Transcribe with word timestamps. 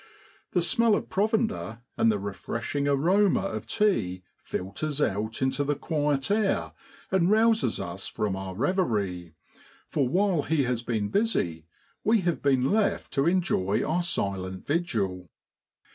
The 0.53 0.63
smell 0.63 0.95
of 0.95 1.09
provender 1.11 1.81
and 1.95 2.11
the 2.11 2.17
refreshing 2.17 2.87
aroma 2.87 3.41
of 3.41 3.67
tea 3.67 4.23
filters 4.35 4.99
out 4.99 5.43
into 5.43 5.63
the 5.63 5.75
quiet 5.75 6.31
air 6.31 6.71
and 7.11 7.29
rouses 7.29 7.79
us 7.79 8.07
from 8.07 8.35
our 8.35 8.55
reverie, 8.55 9.35
for 9.87 10.07
whilst 10.09 10.49
he 10.49 10.63
has 10.63 10.81
been 10.81 11.09
busy 11.09 11.67
we 12.03 12.21
have 12.21 12.37
70 12.37 12.41
JULY 12.41 12.53
IN 12.53 12.61
BROADLAND. 12.63 12.63
been 12.81 12.91
left 12.91 13.11
to 13.13 13.27
enjoy 13.27 13.83
our 13.83 14.01
silent 14.01 14.65
vigil. 14.65 15.29